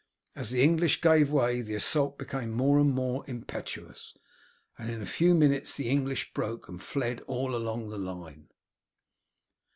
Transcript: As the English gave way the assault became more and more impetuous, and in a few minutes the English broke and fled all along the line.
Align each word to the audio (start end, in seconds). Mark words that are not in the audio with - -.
As 0.35 0.49
the 0.49 0.63
English 0.63 0.99
gave 1.01 1.29
way 1.29 1.61
the 1.61 1.75
assault 1.75 2.17
became 2.17 2.49
more 2.49 2.79
and 2.79 2.89
more 2.91 3.23
impetuous, 3.27 4.17
and 4.75 4.89
in 4.89 4.99
a 4.99 5.05
few 5.05 5.35
minutes 5.35 5.77
the 5.77 5.89
English 5.91 6.33
broke 6.33 6.67
and 6.67 6.81
fled 6.81 7.21
all 7.27 7.55
along 7.55 7.89
the 7.89 7.99
line. 7.99 8.49